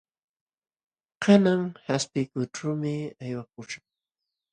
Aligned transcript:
Kanan 1.23 1.61
qaspiykuyćhuumi 1.85 2.93
aywakuśhaq. 3.23 3.85